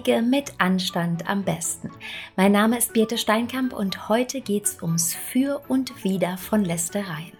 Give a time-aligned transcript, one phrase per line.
[0.00, 1.90] Pflege mit Anstand am besten.
[2.34, 7.32] Mein Name ist Birte Steinkamp und heute geht's ums Für und Wider von Lästereien.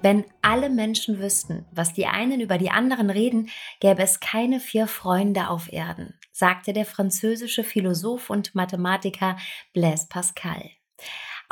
[0.00, 3.50] Wenn alle Menschen wüssten, was die einen über die anderen reden,
[3.80, 9.36] gäbe es keine vier Freunde auf Erden, sagte der französische Philosoph und Mathematiker
[9.74, 10.70] Blaise Pascal.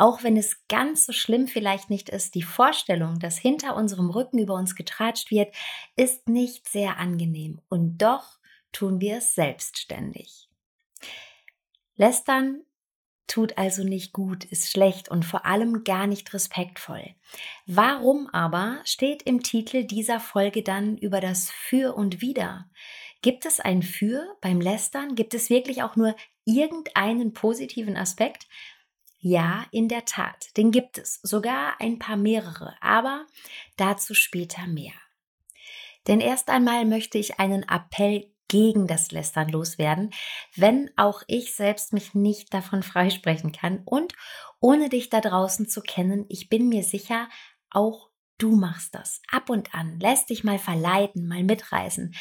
[0.02, 4.38] Auch wenn es ganz so schlimm vielleicht nicht ist, die Vorstellung, dass hinter unserem Rücken
[4.38, 5.54] über uns getratscht wird,
[5.94, 7.60] ist nicht sehr angenehm.
[7.68, 8.40] Und doch
[8.72, 10.48] tun wir es selbstständig.
[11.94, 12.62] Lästern
[13.28, 17.14] tut also nicht gut, ist schlecht und vor allem gar nicht respektvoll.
[17.66, 22.68] Warum aber steht im Titel dieser Folge dann über das Für und Wider?
[23.20, 25.14] Gibt es ein Für beim Lästern?
[25.14, 28.48] Gibt es wirklich auch nur irgendeinen positiven Aspekt?
[29.24, 33.24] Ja, in der Tat, den gibt es, sogar ein paar mehrere, aber
[33.76, 34.94] dazu später mehr.
[36.08, 40.10] Denn erst einmal möchte ich einen Appell gegen das Lästern loswerden,
[40.56, 44.12] wenn auch ich selbst mich nicht davon freisprechen kann und
[44.58, 47.28] ohne dich da draußen zu kennen, ich bin mir sicher,
[47.70, 52.12] auch du machst das ab und an, lässt dich mal verleiten, mal mitreißen.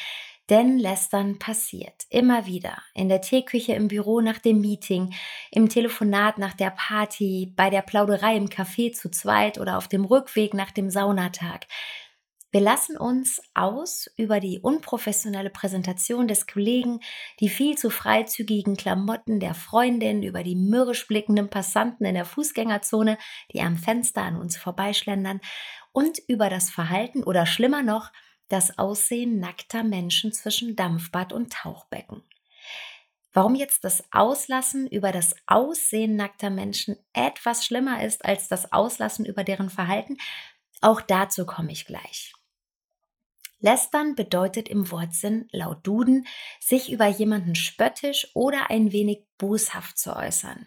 [0.52, 2.76] Denn Lästern passiert immer wieder.
[2.92, 5.14] In der Teeküche, im Büro nach dem Meeting,
[5.50, 10.04] im Telefonat nach der Party, bei der Plauderei im Café zu zweit oder auf dem
[10.04, 11.64] Rückweg nach dem Saunatag.
[12.50, 17.00] Wir lassen uns aus über die unprofessionelle Präsentation des Kollegen,
[17.40, 23.16] die viel zu freizügigen Klamotten der Freundin, über die mürrisch blickenden Passanten in der Fußgängerzone,
[23.54, 25.40] die am Fenster an uns vorbeischlendern
[25.92, 28.10] und über das Verhalten oder schlimmer noch,
[28.52, 32.22] das Aussehen nackter Menschen zwischen Dampfbad und Tauchbecken.
[33.32, 39.24] Warum jetzt das Auslassen über das Aussehen nackter Menschen etwas schlimmer ist als das Auslassen
[39.24, 40.18] über deren Verhalten,
[40.82, 42.34] auch dazu komme ich gleich.
[43.60, 46.26] Lästern bedeutet im Wortsinn laut Duden,
[46.60, 50.66] sich über jemanden spöttisch oder ein wenig boshaft zu äußern.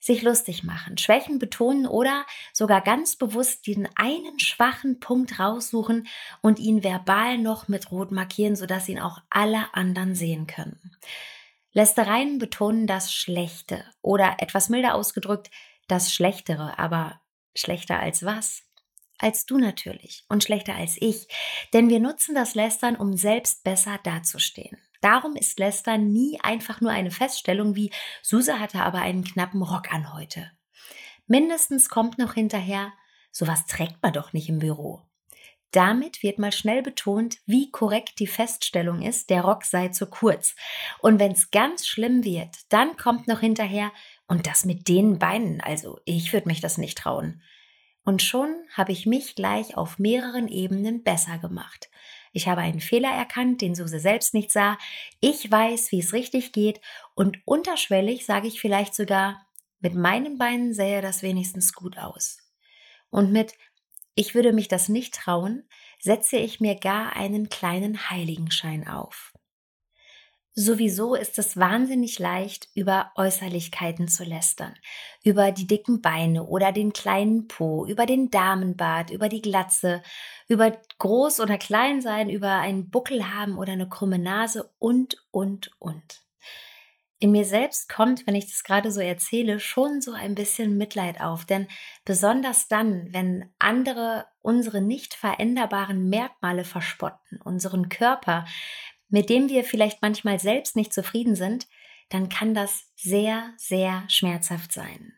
[0.00, 6.08] Sich lustig machen, Schwächen betonen oder sogar ganz bewusst den einen schwachen Punkt raussuchen
[6.40, 10.96] und ihn verbal noch mit Rot markieren, sodass ihn auch alle anderen sehen können.
[11.72, 15.50] Lästereien betonen das Schlechte oder etwas milder ausgedrückt
[15.86, 17.20] das Schlechtere, aber
[17.54, 18.62] schlechter als was?
[19.20, 21.28] als du natürlich und schlechter als ich,
[21.72, 24.78] denn wir nutzen das Lästern, um selbst besser dazustehen.
[25.00, 27.90] Darum ist Lästern nie einfach nur eine Feststellung wie
[28.22, 30.50] Suse hatte aber einen knappen Rock an heute.
[31.26, 32.92] Mindestens kommt noch hinterher,
[33.30, 35.02] sowas trägt man doch nicht im Büro.
[35.70, 40.56] Damit wird mal schnell betont, wie korrekt die Feststellung ist, der Rock sei zu kurz.
[40.98, 43.92] Und wenn es ganz schlimm wird, dann kommt noch hinterher,
[44.26, 47.42] und das mit den Beinen, also ich würde mich das nicht trauen.
[48.04, 51.89] Und schon habe ich mich gleich auf mehreren Ebenen besser gemacht.
[52.32, 54.78] Ich habe einen Fehler erkannt, den Suse selbst nicht sah.
[55.20, 56.80] Ich weiß, wie es richtig geht.
[57.14, 59.46] Und unterschwellig sage ich vielleicht sogar,
[59.80, 62.38] mit meinen Beinen sähe das wenigstens gut aus.
[63.10, 63.54] Und mit
[64.14, 65.68] ich würde mich das nicht trauen,
[65.98, 69.32] setze ich mir gar einen kleinen Heiligenschein auf.
[70.54, 74.74] Sowieso ist es wahnsinnig leicht, über Äußerlichkeiten zu lästern.
[75.22, 80.02] Über die dicken Beine oder den kleinen Po, über den Damenbart, über die Glatze,
[80.48, 85.70] über groß oder klein sein, über einen Buckel haben oder eine krumme Nase und, und,
[85.78, 86.22] und.
[87.22, 91.20] In mir selbst kommt, wenn ich das gerade so erzähle, schon so ein bisschen Mitleid
[91.20, 91.68] auf, denn
[92.06, 98.46] besonders dann, wenn andere unsere nicht veränderbaren Merkmale verspotten, unseren Körper,
[99.10, 101.66] mit dem wir vielleicht manchmal selbst nicht zufrieden sind,
[102.08, 105.12] dann kann das sehr, sehr schmerzhaft sein.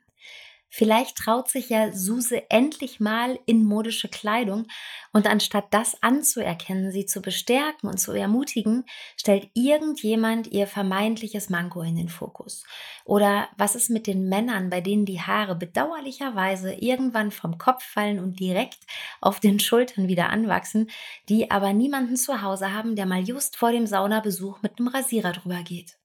[0.75, 4.69] Vielleicht traut sich ja Suse endlich mal in modische Kleidung
[5.13, 8.87] und anstatt das anzuerkennen, sie zu bestärken und zu ermutigen,
[9.19, 12.65] stellt irgendjemand ihr vermeintliches Manko in den Fokus.
[13.05, 18.19] Oder was ist mit den Männern, bei denen die Haare bedauerlicherweise irgendwann vom Kopf fallen
[18.19, 18.79] und direkt
[19.21, 20.89] auf den Schultern wieder anwachsen,
[21.29, 25.33] die aber niemanden zu Hause haben, der mal just vor dem Saunabesuch mit einem Rasierer
[25.33, 25.99] drüber geht?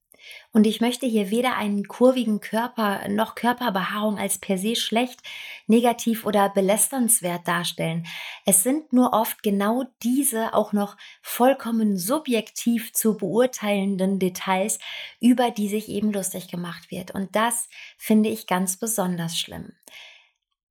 [0.52, 5.20] Und ich möchte hier weder einen kurvigen Körper noch Körperbehaarung als per se schlecht,
[5.66, 8.06] negativ oder belästernswert darstellen.
[8.44, 14.78] Es sind nur oft genau diese auch noch vollkommen subjektiv zu beurteilenden Details,
[15.20, 17.12] über die sich eben lustig gemacht wird.
[17.12, 19.72] Und das finde ich ganz besonders schlimm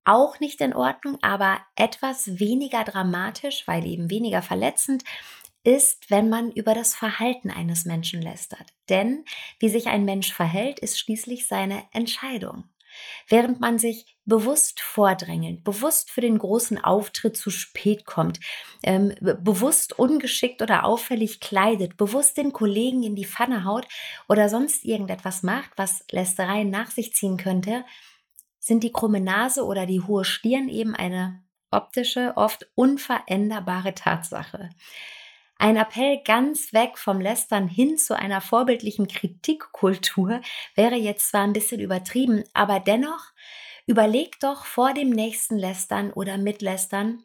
[0.08, 5.04] auch nicht in Ordnung, aber etwas weniger dramatisch, weil eben weniger verletzend,
[5.64, 8.66] ist, wenn man über das Verhalten eines Menschen lästert.
[8.88, 9.24] Denn
[9.58, 12.64] wie sich ein Mensch verhält, ist schließlich seine Entscheidung.
[13.28, 18.40] Während man sich bewusst vordrängelt, bewusst für den großen Auftritt zu spät kommt,
[18.82, 23.86] ähm, bewusst ungeschickt oder auffällig kleidet, bewusst den Kollegen in die Pfanne haut
[24.28, 27.84] oder sonst irgendetwas macht, was Lästereien nach sich ziehen könnte,
[28.58, 34.70] sind die krumme Nase oder die hohe Stirn eben eine optische, oft unveränderbare Tatsache.
[35.60, 40.40] Ein Appell ganz weg vom Lästern hin zu einer vorbildlichen Kritikkultur
[40.76, 43.32] wäre jetzt zwar ein bisschen übertrieben, aber dennoch
[43.84, 47.24] überleg doch vor dem nächsten Lästern oder Mitlästern,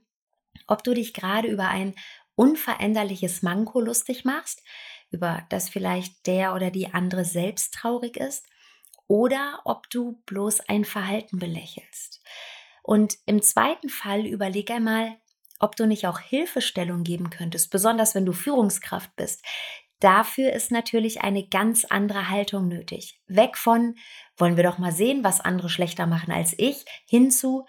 [0.65, 1.93] ob du dich gerade über ein
[2.33, 4.63] unveränderliches Manko lustig machst,
[5.11, 8.47] über das vielleicht der oder die andere selbst traurig ist,
[9.07, 12.23] oder ob du bloß ein Verhalten belächelst.
[12.81, 15.17] Und im zweiten Fall überleg einmal,
[15.63, 19.41] ob du nicht auch Hilfestellung geben könntest, besonders wenn du Führungskraft bist.
[20.01, 23.21] Dafür ist natürlich eine ganz andere Haltung nötig.
[23.27, 23.95] Weg von,
[24.35, 27.65] wollen wir doch mal sehen, was andere schlechter machen als ich, hin zu,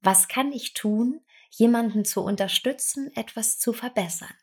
[0.00, 1.20] was kann ich tun,
[1.50, 4.34] jemanden zu unterstützen, etwas zu verbessern.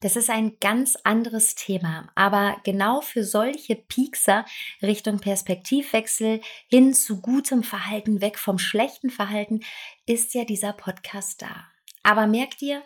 [0.00, 4.44] Das ist ein ganz anderes Thema, aber genau für solche Piekser
[4.82, 9.60] Richtung Perspektivwechsel hin zu gutem Verhalten, weg vom schlechten Verhalten,
[10.06, 11.73] ist ja dieser Podcast da.
[12.04, 12.84] Aber merk dir,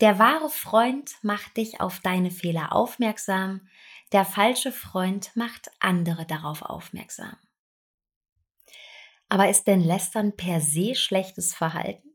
[0.00, 3.68] der wahre Freund macht dich auf deine Fehler aufmerksam,
[4.12, 7.36] der falsche Freund macht andere darauf aufmerksam.
[9.28, 12.08] Aber ist denn Lästern per se schlechtes Verhalten?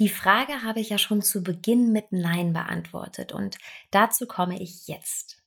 [0.00, 3.56] Die Frage habe ich ja schon zu Beginn mit Nein beantwortet und
[3.92, 5.40] dazu komme ich jetzt.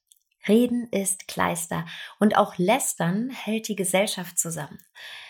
[0.48, 1.86] Reden ist Kleister
[2.18, 4.80] und auch Lästern hält die Gesellschaft zusammen.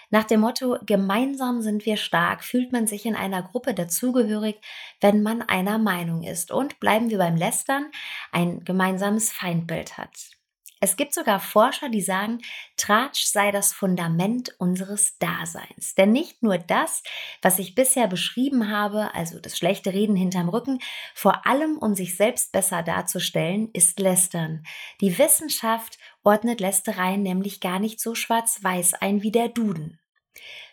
[0.09, 4.61] Nach dem Motto, gemeinsam sind wir stark, fühlt man sich in einer Gruppe dazugehörig,
[5.01, 7.91] wenn man einer Meinung ist und bleiben wir beim Lästern,
[8.31, 10.37] ein gemeinsames Feindbild hat.
[10.79, 12.39] Es gibt sogar Forscher, die sagen,
[12.77, 15.95] Tratsch sei das Fundament unseres Daseins.
[15.95, 17.01] Denn nicht nur das,
[17.41, 20.79] was ich bisher beschrieben habe, also das schlechte Reden hinterm Rücken,
[21.15, 24.63] vor allem um sich selbst besser darzustellen, ist Lästern.
[25.01, 25.97] Die Wissenschaft
[26.27, 29.97] ordnet Lästereien nämlich gar nicht so schwarz-weiß ein wie der Duden.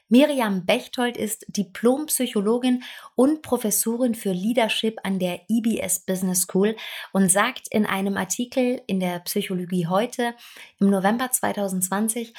[0.08, 2.82] Miriam Bechtold ist Diplompsychologin
[3.14, 6.74] und Professorin für Leadership an der IBS Business School
[7.12, 10.34] und sagt in einem Artikel in der Psychologie heute
[10.80, 12.34] im November 2020,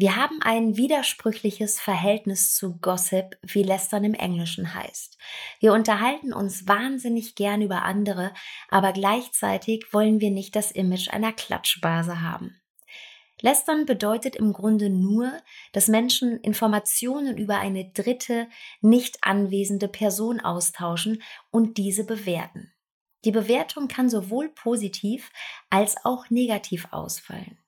[0.00, 5.18] wir haben ein widersprüchliches Verhältnis zu Gossip, wie Lästern im Englischen heißt.
[5.58, 8.32] Wir unterhalten uns wahnsinnig gern über andere,
[8.70, 12.62] aber gleichzeitig wollen wir nicht das Image einer Klatschbase haben.
[13.42, 15.32] Lästern bedeutet im Grunde nur,
[15.72, 18.48] dass Menschen Informationen über eine dritte,
[18.80, 22.72] nicht anwesende Person austauschen und diese bewerten.
[23.26, 25.30] Die Bewertung kann sowohl positiv
[25.68, 27.59] als auch negativ ausfallen.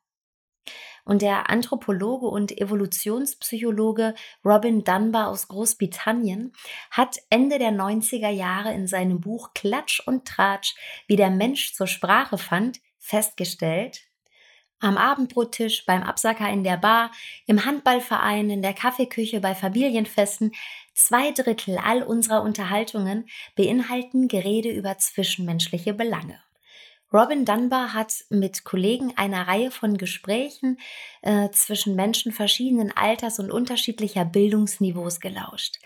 [1.04, 4.14] Und der Anthropologe und Evolutionspsychologe
[4.44, 6.52] Robin Dunbar aus Großbritannien
[6.90, 10.74] hat Ende der 90er Jahre in seinem Buch Klatsch und Tratsch,
[11.08, 14.02] wie der Mensch zur Sprache fand, festgestellt,
[14.82, 17.12] am Abendbrottisch, beim Absacker in der Bar,
[17.46, 20.52] im Handballverein, in der Kaffeeküche, bei Familienfesten.
[20.92, 26.40] Zwei Drittel all unserer Unterhaltungen beinhalten Gerede über zwischenmenschliche Belange.
[27.12, 30.78] Robin Dunbar hat mit Kollegen einer Reihe von Gesprächen
[31.20, 35.78] äh, zwischen Menschen verschiedenen Alters und unterschiedlicher Bildungsniveaus gelauscht.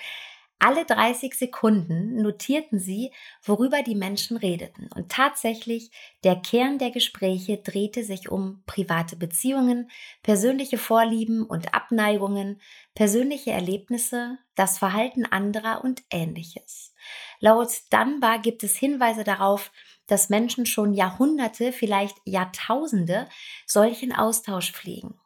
[0.58, 3.10] Alle 30 Sekunden notierten sie,
[3.42, 4.88] worüber die Menschen redeten.
[4.94, 5.90] Und tatsächlich,
[6.24, 9.90] der Kern der Gespräche drehte sich um private Beziehungen,
[10.22, 12.60] persönliche Vorlieben und Abneigungen,
[12.94, 16.94] persönliche Erlebnisse, das Verhalten anderer und ähnliches.
[17.38, 19.70] Laut Dunbar gibt es Hinweise darauf,
[20.06, 23.28] dass Menschen schon Jahrhunderte, vielleicht Jahrtausende
[23.66, 25.18] solchen Austausch pflegen.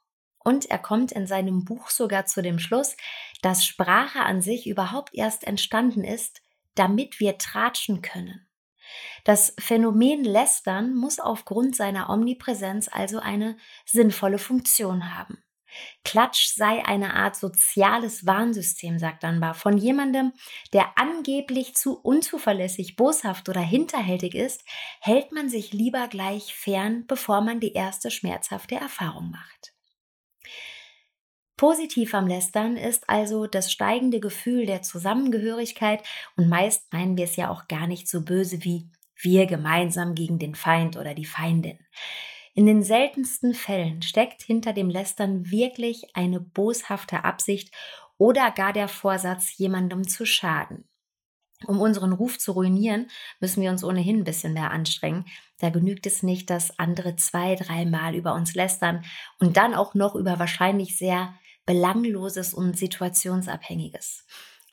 [0.43, 2.97] Und er kommt in seinem Buch sogar zu dem Schluss,
[3.43, 6.41] dass Sprache an sich überhaupt erst entstanden ist,
[6.75, 8.47] damit wir tratschen können.
[9.25, 15.43] Das Phänomen Lästern muss aufgrund seiner Omnipräsenz also eine sinnvolle Funktion haben.
[16.05, 20.33] Klatsch sei eine Art soziales Warnsystem, sagt Dunbar, von jemandem,
[20.73, 24.65] der angeblich zu unzuverlässig, boshaft oder hinterhältig ist,
[25.01, 29.73] hält man sich lieber gleich fern, bevor man die erste schmerzhafte Erfahrung macht.
[31.57, 36.03] Positiv am Lästern ist also das steigende Gefühl der Zusammengehörigkeit
[36.37, 40.39] und meist meinen wir es ja auch gar nicht so böse wie wir gemeinsam gegen
[40.39, 41.79] den Feind oder die Feindin.
[42.61, 47.75] In den seltensten Fällen steckt hinter dem Lästern wirklich eine boshafte Absicht
[48.19, 50.85] oder gar der Vorsatz, jemandem zu schaden.
[51.67, 53.07] Um unseren Ruf zu ruinieren,
[53.41, 55.25] müssen wir uns ohnehin ein bisschen mehr anstrengen.
[55.59, 59.07] Da genügt es nicht, dass andere zwei, dreimal über uns lästern
[59.39, 61.33] und dann auch noch über wahrscheinlich sehr
[61.65, 64.27] Belangloses und Situationsabhängiges.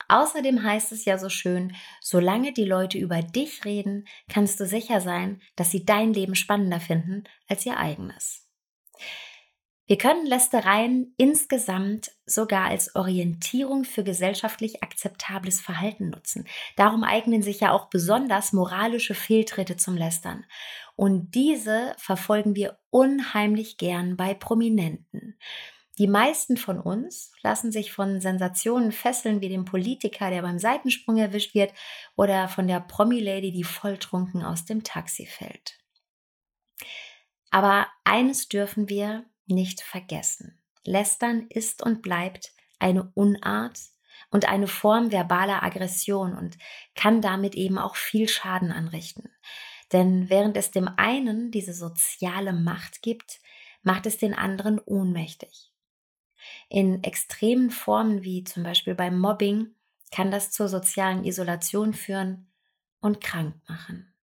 [0.10, 5.02] Außerdem heißt es ja so schön, solange die Leute über dich reden, kannst du sicher
[5.02, 8.48] sein, dass sie dein Leben spannender finden als ihr eigenes.
[9.90, 16.46] Wir können Lästereien insgesamt sogar als Orientierung für gesellschaftlich akzeptables Verhalten nutzen.
[16.76, 20.46] Darum eignen sich ja auch besonders moralische Fehltritte zum Lästern.
[20.98, 25.40] Und diese verfolgen wir unheimlich gern bei Prominenten.
[25.98, 31.18] Die meisten von uns lassen sich von Sensationen fesseln wie dem Politiker, der beim Seitensprung
[31.18, 31.74] erwischt wird,
[32.16, 35.80] oder von der Promi-Lady, die volltrunken aus dem Taxi fällt.
[37.50, 40.62] Aber eines dürfen wir nicht vergessen.
[40.84, 43.80] Lästern ist und bleibt eine Unart
[44.30, 46.58] und eine Form verbaler Aggression und
[46.96, 49.32] kann damit eben auch viel Schaden anrichten.
[49.94, 53.40] Denn während es dem einen diese soziale Macht gibt,
[53.82, 55.72] macht es den anderen ohnmächtig.
[56.70, 59.76] In extremen Formen wie zum Beispiel beim Mobbing
[60.12, 62.48] kann das zur sozialen Isolation führen
[63.02, 64.14] und krank machen.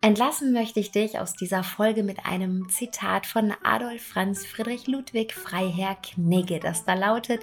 [0.00, 5.32] Entlassen möchte ich dich aus dieser Folge mit einem Zitat von Adolf Franz Friedrich Ludwig
[5.32, 7.40] Freiherr Knigge, das da lautet,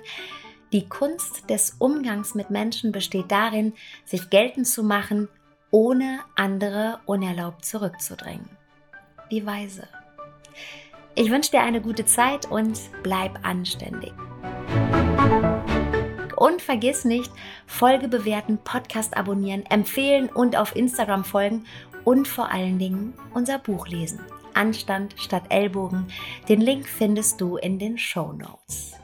[0.74, 3.74] die Kunst des Umgangs mit Menschen besteht darin,
[4.05, 5.29] sich geltend zu machen,
[5.71, 8.50] ohne andere unerlaubt zurückzudrängen.
[9.29, 9.88] Wie weise.
[11.20, 14.14] Ich wünsche dir eine gute Zeit und bleib anständig.
[16.38, 17.30] Und vergiss nicht,
[17.68, 21.66] Folge bewerten, Podcast abonnieren, empfehlen und auf Instagram folgen
[22.06, 24.22] und vor allen Dingen unser Buch lesen.
[24.54, 26.08] Anstand statt Ellbogen.
[26.48, 28.99] Den Link findest du in den Show Notes.